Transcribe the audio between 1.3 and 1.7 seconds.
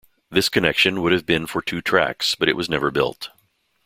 for